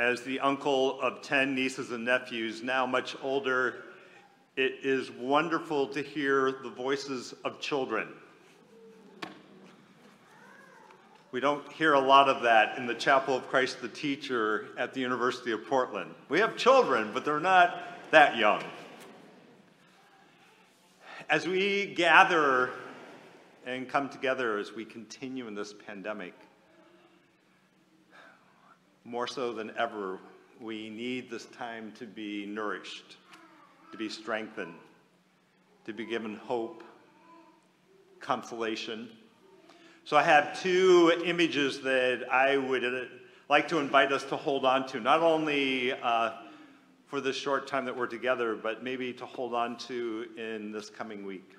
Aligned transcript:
As 0.00 0.22
the 0.22 0.40
uncle 0.40 0.98
of 1.02 1.20
10 1.20 1.54
nieces 1.54 1.90
and 1.90 2.06
nephews, 2.06 2.62
now 2.62 2.86
much 2.86 3.14
older, 3.22 3.84
it 4.56 4.76
is 4.82 5.10
wonderful 5.10 5.88
to 5.88 6.00
hear 6.00 6.52
the 6.62 6.70
voices 6.70 7.34
of 7.44 7.60
children. 7.60 8.08
We 11.32 11.40
don't 11.40 11.70
hear 11.70 11.92
a 11.92 12.00
lot 12.00 12.30
of 12.30 12.42
that 12.44 12.78
in 12.78 12.86
the 12.86 12.94
Chapel 12.94 13.36
of 13.36 13.46
Christ 13.48 13.82
the 13.82 13.90
Teacher 13.90 14.68
at 14.78 14.94
the 14.94 15.00
University 15.00 15.52
of 15.52 15.66
Portland. 15.66 16.14
We 16.30 16.40
have 16.40 16.56
children, 16.56 17.10
but 17.12 17.26
they're 17.26 17.38
not 17.38 18.10
that 18.10 18.38
young. 18.38 18.64
As 21.28 21.46
we 21.46 21.92
gather 21.94 22.70
and 23.66 23.86
come 23.86 24.08
together 24.08 24.56
as 24.56 24.72
we 24.72 24.86
continue 24.86 25.46
in 25.46 25.54
this 25.54 25.74
pandemic, 25.74 26.32
more 29.10 29.26
so 29.26 29.52
than 29.52 29.72
ever, 29.76 30.20
we 30.60 30.88
need 30.88 31.28
this 31.28 31.46
time 31.46 31.92
to 31.98 32.06
be 32.06 32.46
nourished, 32.46 33.16
to 33.90 33.98
be 33.98 34.08
strengthened, 34.08 34.74
to 35.84 35.92
be 35.92 36.06
given 36.06 36.36
hope, 36.36 36.84
consolation. 38.20 39.08
So 40.04 40.16
I 40.16 40.22
have 40.22 40.62
two 40.62 41.12
images 41.24 41.80
that 41.80 42.24
I 42.30 42.56
would 42.56 42.84
uh, 42.84 43.06
like 43.48 43.66
to 43.68 43.78
invite 43.78 44.12
us 44.12 44.22
to 44.24 44.36
hold 44.36 44.64
on 44.64 44.86
to, 44.88 45.00
not 45.00 45.22
only 45.22 45.92
uh, 45.92 46.30
for 47.06 47.20
this 47.20 47.34
short 47.34 47.66
time 47.66 47.86
that 47.86 47.96
we're 47.96 48.06
together, 48.06 48.54
but 48.54 48.84
maybe 48.84 49.12
to 49.14 49.26
hold 49.26 49.54
on 49.54 49.76
to 49.78 50.26
in 50.36 50.70
this 50.70 50.88
coming 50.88 51.26
week. 51.26 51.56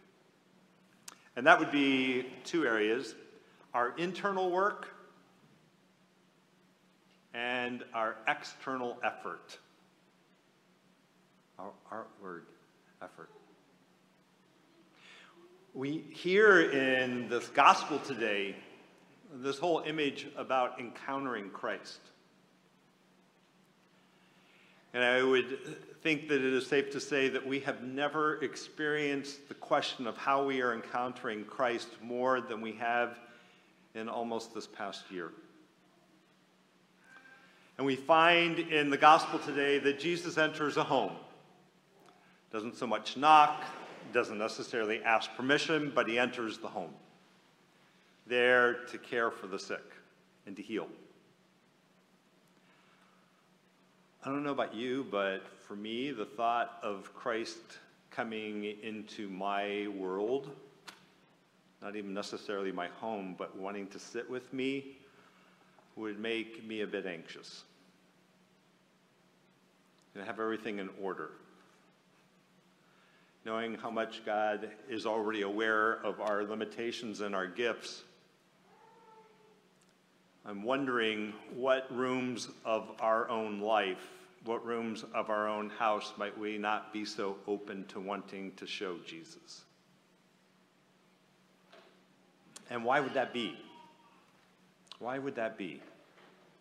And 1.35 1.45
that 1.45 1.59
would 1.59 1.71
be 1.71 2.27
two 2.45 2.65
areas 2.65 3.13
our 3.73 3.93
internal 3.97 4.51
work 4.51 4.87
and 7.34 7.84
our 7.94 8.17
external 8.27 8.98
effort. 9.03 9.57
Our 11.60 11.71
outward 11.91 12.46
effort. 13.01 13.29
We 15.73 16.04
hear 16.12 16.71
in 16.71 17.29
this 17.29 17.48
gospel 17.48 17.99
today 17.99 18.55
this 19.35 19.57
whole 19.57 19.79
image 19.85 20.27
about 20.35 20.79
encountering 20.79 21.49
Christ. 21.49 21.99
And 24.93 25.04
I 25.04 25.23
would 25.23 25.57
think 26.01 26.27
that 26.27 26.43
it 26.43 26.54
is 26.54 26.68
safe 26.68 26.91
to 26.91 26.99
say 26.99 27.29
that 27.29 27.48
we 27.48 27.62
have 27.62 27.84
never 27.84 28.43
experienced 28.43 29.48
the 29.48 29.54
question 29.54 30.05
of 30.05 30.18
how 30.18 30.43
we 30.43 30.62
are 30.62 30.73
encountering 30.73 31.45
Christ 31.45 31.88
more 32.01 32.41
than 32.41 32.60
we 32.60 32.73
have 32.73 33.18
in 33.95 34.10
almost 34.10 34.54
this 34.54 34.68
past 34.68 35.10
year. 35.10 35.32
And 37.82 37.87
we 37.87 37.96
find 37.96 38.60
in 38.60 38.91
the 38.91 38.98
gospel 38.98 39.40
today 39.40 39.79
that 39.79 39.99
Jesus 39.99 40.37
enters 40.37 40.77
a 40.77 40.84
home. 40.84 41.13
Doesn't 42.54 42.77
so 42.77 42.85
much 42.85 43.18
knock, 43.18 43.63
doesn't 44.13 44.38
necessarily 44.38 45.01
ask 45.01 45.34
permission, 45.35 45.91
but 45.96 46.07
he 46.07 46.20
enters 46.20 46.60
the 46.60 46.68
home. 46.68 46.93
There 48.27 48.84
to 48.91 48.99
care 48.99 49.32
for 49.32 49.48
the 49.48 49.57
sick 49.57 49.82
and 50.46 50.55
to 50.57 50.62
heal. 50.62 50.88
I 54.23 54.29
don't 54.29 54.43
know 54.43 54.51
about 54.51 54.76
you, 54.76 55.07
but 55.10 55.41
for 55.68 55.76
me, 55.76 56.12
the 56.12 56.26
thought 56.26 56.77
of 56.84 57.12
Christ 57.16 57.79
coming 58.12 58.76
into 58.84 59.27
my 59.27 59.88
world, 59.98 60.51
not 61.82 61.95
even 61.95 62.13
necessarily 62.13 62.71
my 62.71 62.90
home, 62.99 63.34
but 63.40 63.57
wanting 63.57 63.88
to 63.88 63.98
sit 63.98 64.29
with 64.29 64.53
me, 64.53 64.97
would 65.95 66.19
make 66.19 66.63
me 66.63 66.81
a 66.81 66.88
bit 66.88 67.07
anxious. 67.07 67.63
And 70.16 70.25
have 70.25 70.40
everything 70.40 70.79
in 70.79 70.90
order. 71.01 71.29
Knowing 73.45 73.75
how 73.75 73.89
much 73.89 74.25
God 74.25 74.69
is 74.89 75.05
already 75.05 75.41
aware 75.41 75.94
of 76.03 76.19
our 76.19 76.44
limitations 76.44 77.22
and 77.22 77.33
our 77.33 77.47
gifts, 77.47 78.03
I'm 80.45 80.63
wondering 80.63 81.33
what 81.55 81.88
rooms 81.95 82.49
of 82.66 82.89
our 82.99 83.29
own 83.29 83.61
life, 83.61 84.09
what 84.44 84.66
rooms 84.66 85.05
of 85.13 85.29
our 85.29 85.47
own 85.47 85.69
house 85.69 86.13
might 86.17 86.38
we 86.38 86.57
not 86.57 86.91
be 86.91 87.05
so 87.05 87.38
open 87.47 87.85
to 87.89 87.99
wanting 87.99 88.51
to 88.57 88.66
show 88.66 88.97
Jesus? 89.05 89.61
And 92.69 92.83
why 92.83 92.99
would 92.99 93.13
that 93.13 93.33
be? 93.33 93.57
Why 94.99 95.19
would 95.19 95.35
that 95.35 95.57
be? 95.57 95.81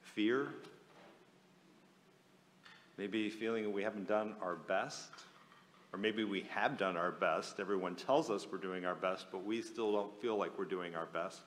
Fear? 0.03 0.49
Maybe 3.01 3.29
feeling 3.31 3.73
we 3.73 3.83
haven't 3.83 4.07
done 4.07 4.37
our 4.41 4.55
best? 4.55 5.11
Or 5.93 5.99
maybe 5.99 6.23
we 6.23 6.47
have 6.51 6.79
done 6.79 6.97
our 6.97 7.11
best. 7.11 7.59
Everyone 7.59 7.97
tells 7.97 8.31
us 8.31 8.47
we're 8.51 8.59
doing 8.59 8.85
our 8.85 8.95
best, 8.95 9.27
but 9.33 9.45
we 9.45 9.61
still 9.61 9.91
don't 9.91 10.21
feel 10.21 10.37
like 10.37 10.57
we're 10.57 10.65
doing 10.67 10.95
our 10.95 11.07
best 11.07 11.41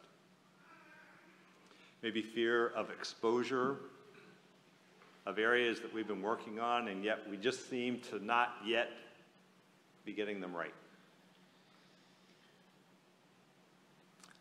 maybe 2.04 2.22
fear 2.22 2.68
of 2.76 2.92
exposure, 2.92 3.78
of 5.26 5.40
areas 5.40 5.80
that 5.80 5.92
we've 5.94 6.08
been 6.08 6.22
working 6.22 6.60
on, 6.60 6.90
and 6.90 7.04
yet 7.04 7.20
we 7.32 7.38
just 7.38 7.70
seem 7.70 8.00
to 8.02 8.24
not 8.24 8.56
yet 8.68 8.90
be 10.04 10.12
getting 10.12 10.42
them 10.42 10.54
right. 10.54 10.74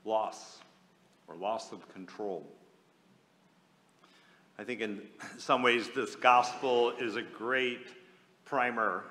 Loss 0.04 0.58
or 1.28 1.36
loss 1.36 1.70
of 1.70 1.88
control. 1.94 2.44
I 4.62 4.64
think 4.64 4.80
in 4.80 5.02
some 5.38 5.60
ways 5.60 5.88
this 5.92 6.14
gospel 6.14 6.90
is 6.90 7.16
a 7.16 7.22
great 7.22 7.88
primer 8.44 9.02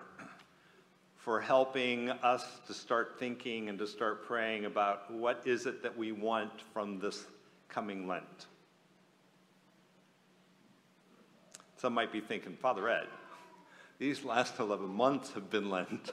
for 1.18 1.42
helping 1.42 2.10
us 2.10 2.46
to 2.68 2.74
start 2.74 3.18
thinking 3.20 3.68
and 3.68 3.78
to 3.80 3.86
start 3.86 4.26
praying 4.26 4.64
about 4.64 5.12
what 5.12 5.42
is 5.44 5.66
it 5.66 5.84
that 5.84 5.98
we 5.98 6.14
want 6.14 6.62
from 6.74 7.00
this 7.00 7.26
coming 7.68 8.08
Lent. 8.08 8.46
Some 11.76 11.94
might 11.94 12.14
be 12.14 12.22
thinking, 12.22 12.56
Father 12.56 12.88
Ed, 12.88 13.08
these 14.00 14.24
last 14.24 14.58
11 14.58 14.88
months 14.88 15.34
have 15.34 15.50
been 15.50 15.70
Lent. 15.70 16.12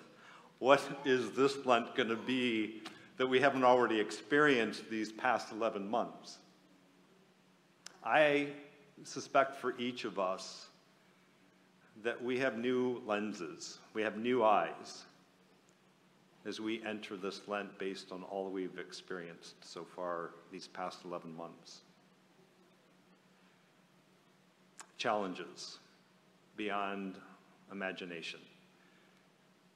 What 0.59 0.83
is 1.05 1.31
this 1.31 1.65
Lent 1.65 1.95
going 1.95 2.09
to 2.09 2.17
be 2.17 2.83
that 3.19 3.29
we 3.29 3.39
haven't 3.39 3.63
already 3.63 4.01
experienced 4.01 4.91
these 4.91 5.13
past 5.13 5.53
11 5.53 5.89
months? 5.89 6.39
I 8.03 8.49
suspect 9.05 9.57
for 9.57 9.79
each 9.79 10.05
of 10.05 10.19
us 10.19 10.67
that 12.03 12.23
we 12.23 12.39
have 12.39 12.59
new 12.59 13.03
lenses, 13.07 13.79
we 13.95 14.03
have 14.03 14.17
new 14.17 14.45
eyes 14.45 15.05
as 16.47 16.61
we 16.61 16.83
enter 16.85 17.17
this 17.17 17.43
Lent 17.47 17.79
based 17.79 18.13
on 18.13 18.23
all 18.25 18.51
we've 18.51 18.79
experienced 18.79 19.57
so 19.65 19.85
far 19.85 20.31
these 20.51 20.69
past 20.69 21.01
11 21.05 21.35
months. 21.37 21.81
Challenges 24.97 25.79
beyond 26.57 27.17
imagination. 27.71 28.41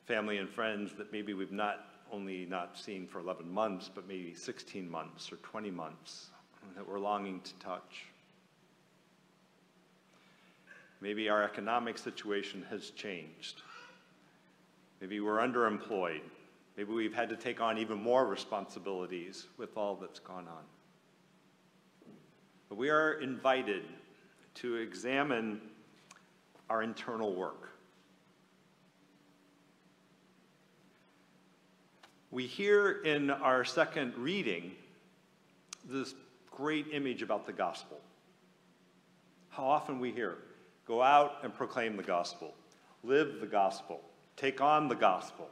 Family 0.07 0.39
and 0.39 0.49
friends 0.49 0.95
that 0.95 1.13
maybe 1.13 1.35
we've 1.35 1.53
not 1.53 1.87
only 2.11 2.47
not 2.47 2.77
seen 2.79 3.07
for 3.07 3.21
11 3.21 3.51
months, 3.51 3.91
but 3.93 4.07
maybe 4.07 4.35
16 4.35 4.91
months 4.91 5.33
or 5.33 5.37
20 5.37 5.71
months 5.71 6.31
that 6.77 6.87
we're 6.87 6.99
longing 6.99 7.41
to 7.41 7.55
touch. 7.55 8.07
Maybe 11.03 11.29
our 11.29 11.43
economic 11.43 11.99
situation 11.99 12.65
has 12.71 12.91
changed. 12.91 13.63
Maybe 15.01 15.19
we're 15.19 15.39
underemployed. 15.39 16.21
Maybe 16.77 16.93
we've 16.93 17.13
had 17.13 17.29
to 17.31 17.37
take 17.37 17.61
on 17.61 17.77
even 17.77 18.01
more 18.01 18.25
responsibilities 18.25 19.49
with 19.59 19.77
all 19.77 19.97
that's 19.97 20.21
gone 20.21 20.47
on. 20.47 20.63
But 22.69 22.79
we 22.79 22.89
are 22.89 23.15
invited 23.15 23.83
to 24.55 24.77
examine 24.77 25.61
our 26.71 26.85
internal 26.85 27.35
work. 27.35 27.71
We 32.31 32.47
hear 32.47 33.03
in 33.03 33.29
our 33.29 33.65
second 33.65 34.17
reading 34.17 34.71
this 35.85 36.15
great 36.53 36.87
image 36.93 37.23
about 37.23 37.45
the 37.45 37.53
gospel. 37.53 38.01
How 39.49 39.65
often 39.65 39.99
we 39.99 40.13
hear, 40.13 40.39
go 40.87 41.03
out 41.03 41.39
and 41.43 41.55
proclaim 41.55 41.97
the 41.97 42.03
gospel, 42.03 42.55
live 43.03 43.41
the 43.41 43.47
gospel, 43.47 44.01
take 44.37 44.61
on 44.61 44.89
the 44.89 44.95
gospel. 44.95 45.49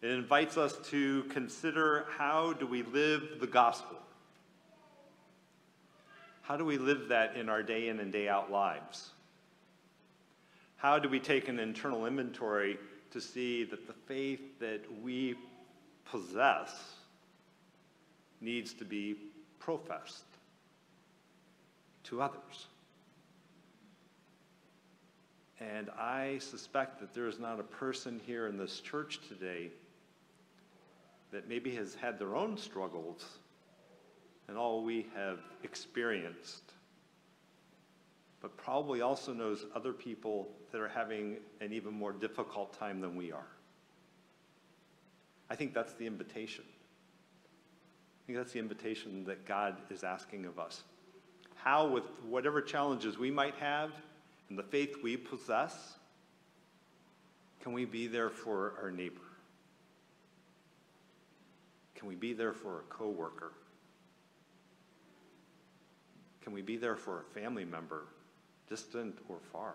It 0.00 0.10
invites 0.10 0.56
us 0.56 0.76
to 0.90 1.24
consider 1.24 2.06
how 2.16 2.52
do 2.52 2.66
we 2.66 2.82
live 2.82 3.40
the 3.40 3.46
gospel? 3.46 3.98
How 6.42 6.56
do 6.56 6.64
we 6.64 6.78
live 6.78 7.08
that 7.08 7.36
in 7.36 7.48
our 7.48 7.62
day 7.62 7.88
in 7.88 8.00
and 8.00 8.12
day 8.12 8.28
out 8.28 8.50
lives? 8.50 9.10
How 10.76 10.98
do 10.98 11.08
we 11.08 11.18
take 11.18 11.48
an 11.48 11.58
internal 11.58 12.06
inventory 12.06 12.78
to 13.10 13.20
see 13.20 13.64
that 13.64 13.86
the 13.86 13.92
faith 13.92 14.60
that 14.60 14.82
we 15.02 15.34
possess 16.04 16.94
needs 18.40 18.72
to 18.74 18.84
be 18.84 19.16
professed, 19.58 20.24
to 22.04 22.22
others. 22.22 22.66
And 25.60 25.90
I 25.90 26.38
suspect 26.38 27.00
that 27.00 27.14
there 27.14 27.26
is 27.26 27.38
not 27.38 27.58
a 27.58 27.64
person 27.64 28.20
here 28.24 28.46
in 28.46 28.56
this 28.56 28.80
church 28.80 29.20
today 29.28 29.70
that 31.32 31.48
maybe 31.48 31.74
has 31.74 31.94
had 31.94 32.18
their 32.18 32.36
own 32.36 32.56
struggles 32.56 33.24
and 34.46 34.56
all 34.56 34.82
we 34.82 35.06
have 35.14 35.40
experienced, 35.62 36.72
but 38.40 38.56
probably 38.56 39.02
also 39.02 39.32
knows 39.32 39.66
other 39.74 39.92
people 39.92 40.48
that 40.72 40.80
are 40.80 40.88
having 40.88 41.36
an 41.60 41.72
even 41.72 41.92
more 41.92 42.12
difficult 42.12 42.72
time 42.78 43.00
than 43.00 43.14
we 43.14 43.32
are. 43.32 43.46
I 45.50 45.56
think 45.56 45.74
that's 45.74 45.92
the 45.94 46.06
invitation. 46.06 46.64
I 46.68 48.26
think 48.26 48.38
that's 48.38 48.52
the 48.52 48.58
invitation 48.58 49.24
that 49.24 49.46
God 49.46 49.76
is 49.90 50.04
asking 50.04 50.46
of 50.46 50.58
us. 50.58 50.82
How, 51.62 51.86
with 51.86 52.04
whatever 52.28 52.62
challenges 52.62 53.18
we 53.18 53.30
might 53.30 53.54
have 53.56 53.90
and 54.48 54.58
the 54.58 54.62
faith 54.62 54.96
we 55.02 55.16
possess, 55.16 55.98
can 57.60 57.72
we 57.72 57.84
be 57.84 58.06
there 58.06 58.30
for 58.30 58.74
our 58.80 58.90
neighbor? 58.90 59.20
Can 61.94 62.08
we 62.08 62.14
be 62.14 62.32
there 62.32 62.52
for 62.52 62.78
a 62.78 62.82
coworker? 62.82 63.52
Can 66.42 66.52
we 66.52 66.62
be 66.62 66.76
there 66.76 66.96
for 66.96 67.20
a 67.20 67.24
family 67.38 67.64
member, 67.64 68.04
distant 68.68 69.18
or 69.28 69.38
far? 69.52 69.74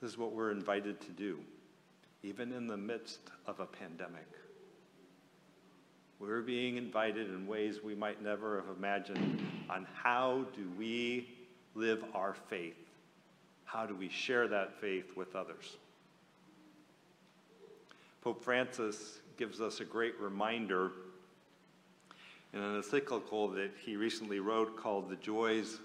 This 0.00 0.12
is 0.12 0.18
what 0.18 0.32
we're 0.32 0.50
invited 0.50 1.00
to 1.00 1.10
do, 1.10 1.40
even 2.22 2.52
in 2.52 2.66
the 2.66 2.76
midst 2.76 3.20
of 3.46 3.60
a 3.60 3.66
pandemic. 3.66 4.28
We're 6.18 6.40
being 6.40 6.76
invited 6.76 7.28
in 7.28 7.46
ways 7.46 7.82
we 7.82 7.94
might 7.94 8.22
never 8.22 8.56
have 8.56 8.76
imagined 8.76 9.40
on 9.68 9.86
how 9.94 10.46
do 10.56 10.70
we 10.78 11.28
live 11.74 12.02
our 12.14 12.34
faith? 12.48 12.76
How 13.64 13.84
do 13.84 13.94
we 13.94 14.08
share 14.08 14.48
that 14.48 14.80
faith 14.80 15.14
with 15.14 15.36
others? 15.36 15.76
Pope 18.22 18.42
Francis 18.42 19.20
gives 19.36 19.60
us 19.60 19.80
a 19.80 19.84
great 19.84 20.18
reminder 20.18 20.92
in 22.54 22.60
an 22.62 22.76
encyclical 22.76 23.48
that 23.48 23.70
he 23.84 23.96
recently 23.96 24.40
wrote 24.40 24.76
called 24.76 25.10
The 25.10 25.16
Joys 25.16 25.80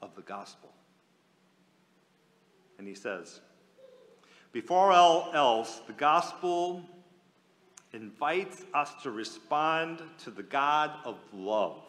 of 0.00 0.14
the 0.14 0.22
Gospel. 0.22 0.70
And 2.78 2.86
he 2.86 2.94
says, 2.94 3.40
Before 4.52 4.92
all 4.92 5.32
else, 5.34 5.80
the 5.86 5.92
gospel 5.92 6.82
invites 7.92 8.64
us 8.72 8.94
to 9.02 9.10
respond 9.10 10.02
to 10.24 10.30
the 10.30 10.42
God 10.42 10.92
of 11.04 11.16
love 11.32 11.82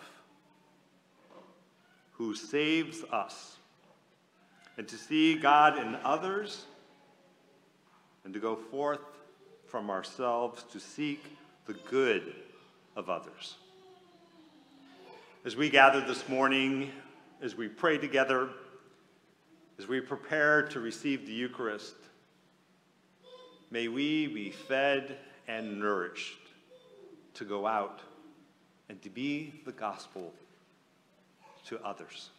who 2.12 2.36
saves 2.36 3.04
us 3.12 3.58
and 4.78 4.88
to 4.88 4.98
see 4.98 5.36
God 5.36 5.78
in 5.78 5.96
others 6.04 6.66
and 8.26 8.34
to 8.34 8.40
go 8.40 8.56
forth 8.56 9.00
from 9.68 9.90
ourselves 9.90 10.64
to 10.72 10.80
seek 10.80 11.24
the 11.66 11.74
good 11.90 12.36
of 12.96 13.10
others. 13.10 13.56
As 15.46 15.56
we 15.56 15.70
gather 15.70 16.02
this 16.02 16.28
morning, 16.30 16.92
as 17.42 17.56
we 17.56 17.68
pray 17.68 17.98
together, 17.98 18.50
as 19.80 19.88
we 19.88 20.00
prepare 20.00 20.62
to 20.68 20.80
receive 20.80 21.26
the 21.26 21.34
Eucharist, 21.34 21.96
may 23.72 23.88
we 23.88 24.28
be 24.28 24.52
fed 24.52 25.18
and 25.48 25.80
nourished 25.80 26.40
to 27.34 27.46
go 27.46 27.66
out 27.66 28.00
and 28.90 29.02
to 29.02 29.10
be 29.10 29.62
the 29.66 29.72
gospel 29.72 30.34
to 31.66 31.80
others. 31.84 32.30